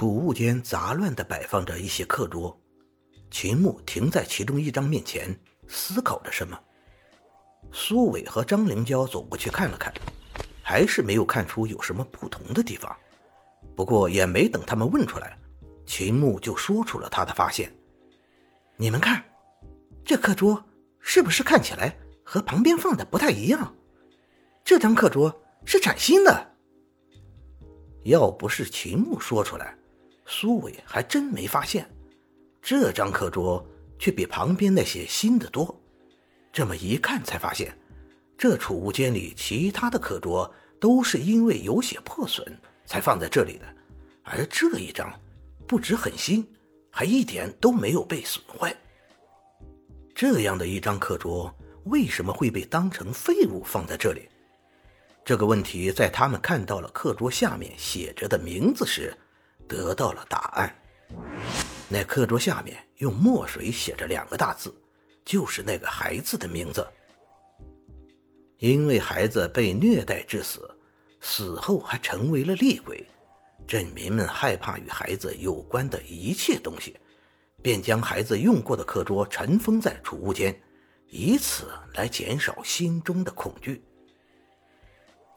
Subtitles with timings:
[0.00, 2.58] 储物间杂乱地摆放着一些课桌，
[3.30, 5.38] 秦牧停在其中一张面前，
[5.68, 6.58] 思考着什么。
[7.70, 9.92] 苏伟和张灵娇走过去看了看，
[10.62, 12.96] 还是没有看出有什么不同的地方。
[13.76, 15.38] 不过也没等他们问出来，
[15.84, 17.70] 秦牧就说出了他的发现
[18.78, 19.22] ：“你们看，
[20.02, 20.64] 这课桌
[20.98, 21.94] 是不是看起来
[22.24, 23.74] 和旁边放的不太一样？
[24.64, 26.52] 这张课桌是崭新的。”
[28.04, 29.76] 要不是秦牧说出来，
[30.32, 31.90] 苏伟还真没发现，
[32.62, 33.66] 这张课桌
[33.98, 35.76] 却比旁边那些新的多。
[36.52, 37.76] 这么一看，才发现，
[38.38, 40.48] 这储物间里其他的课桌
[40.80, 42.46] 都是因为有些破损
[42.86, 43.66] 才放在这里的，
[44.22, 45.12] 而这一张
[45.66, 46.46] 不止很新，
[46.92, 48.74] 还一点都没有被损坏。
[50.14, 51.52] 这样的一张课桌
[51.86, 54.28] 为什么会被当成废物放在这里？
[55.24, 59.12] 这个问题在他们看到了课桌下面写着的名字时，
[59.70, 60.74] 得到了答案。
[61.88, 64.74] 那课桌下面用墨水写着两个大字，
[65.24, 66.84] 就是那个孩子的名字。
[68.58, 70.68] 因为孩子被虐待致死，
[71.20, 73.06] 死后还成为了厉鬼，
[73.66, 76.96] 镇民们害怕与孩子有关的一切东西，
[77.62, 80.60] 便将孩子用过的课桌尘封在储物间，
[81.08, 83.82] 以此来减少心中的恐惧。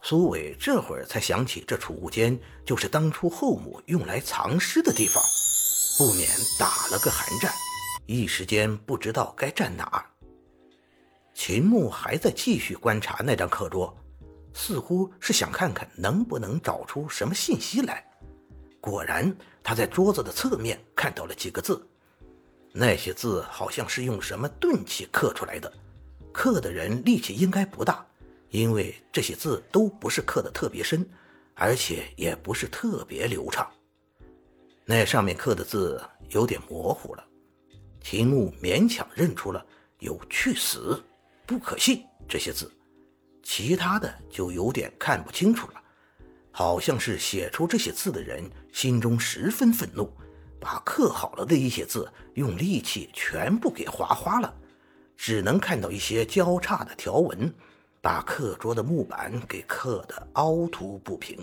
[0.06, 5.24] 苏伟这会儿才想起，这储物间就是当初后母用来藏尸的地方，
[5.96, 7.50] 不免打了个寒战，
[8.04, 10.04] 一时间不知道该站哪。
[11.32, 13.96] 秦牧还在继续观察那张课桌，
[14.52, 18.04] 似乎是想看看能不能找出什么信息来。
[18.82, 21.82] 果然，他在桌子的侧面看到了几个字，
[22.74, 25.72] 那些字好像是用什么钝器刻出来的，
[26.30, 28.06] 刻的人力气应该不大。
[28.54, 31.04] 因为这些字都不是刻的特别深，
[31.54, 33.68] 而且也不是特别流畅。
[34.84, 37.24] 那上面刻的字有点模糊了，
[38.00, 39.66] 秦牧勉强认出了
[39.98, 41.02] 有“去死
[41.44, 42.70] ”“不可信”这些字，
[43.42, 45.82] 其他的就有点看不清楚了。
[46.52, 50.08] 好像是写出这些字的人心中十分愤怒，
[50.60, 54.54] 把刻好了的一些字用利器全部给划花了，
[55.16, 57.52] 只能看到一些交叉的条纹。
[58.04, 61.38] 把课桌的木板给刻得凹凸不平，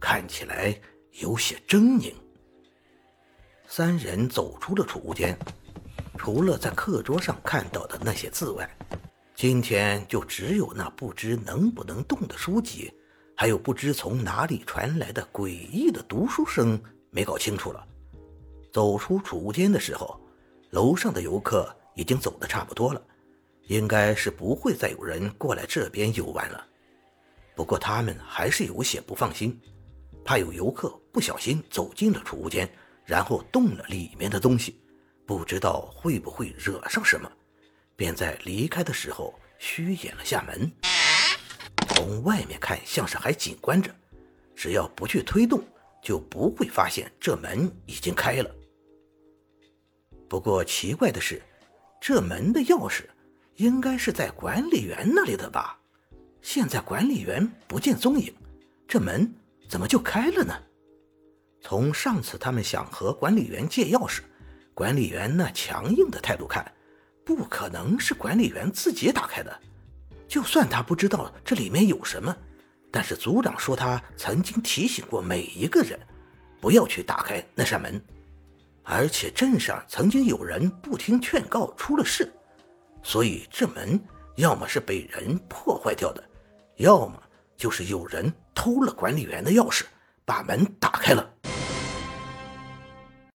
[0.00, 0.74] 看起来
[1.20, 2.14] 有些狰狞。
[3.68, 5.38] 三人走出了储物间，
[6.16, 8.66] 除了在课桌上看到的那些字外，
[9.34, 12.90] 今天就只有那不知能不能动的书籍，
[13.36, 16.80] 还有不知从哪里传来的诡异的读书声
[17.10, 17.86] 没搞清楚了。
[18.72, 20.18] 走出储物间的时候，
[20.70, 23.02] 楼上的游客已经走得差不多了。
[23.66, 26.66] 应该是不会再有人过来这边游玩了，
[27.54, 29.60] 不过他们还是有些不放心，
[30.24, 32.68] 怕有游客不小心走进了储物间，
[33.04, 34.80] 然后动了里面的东西，
[35.24, 37.30] 不知道会不会惹上什么，
[37.94, 40.70] 便在离开的时候虚掩了下门。
[41.88, 43.94] 从外面看像是还紧关着，
[44.56, 45.62] 只要不去推动，
[46.02, 48.50] 就不会发现这门已经开了。
[50.28, 51.42] 不过奇怪的是，
[52.00, 53.04] 这门的钥匙。
[53.60, 55.78] 应该是在管理员那里的吧？
[56.40, 58.34] 现在管理员不见踪影，
[58.88, 59.30] 这门
[59.68, 60.54] 怎么就开了呢？
[61.60, 64.20] 从上次他们想和管理员借钥匙，
[64.72, 66.72] 管理员那强硬的态度看，
[67.22, 69.60] 不可能是管理员自己打开的。
[70.26, 72.34] 就算他不知道这里面有什么，
[72.90, 76.00] 但是组长说他曾经提醒过每一个人，
[76.62, 78.02] 不要去打开那扇门，
[78.84, 82.32] 而且镇上曾经有人不听劝告出了事。
[83.02, 84.00] 所以这门
[84.36, 86.22] 要么是被人破坏掉的，
[86.76, 87.22] 要么
[87.56, 89.84] 就是有人偷了管理员的钥匙，
[90.24, 91.28] 把门打开了。